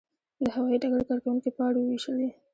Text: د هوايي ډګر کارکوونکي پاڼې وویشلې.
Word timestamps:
د 0.43 0.45
هوايي 0.55 0.77
ډګر 0.81 1.01
کارکوونکي 1.09 1.49
پاڼې 1.57 1.79
وویشلې. 1.81 2.29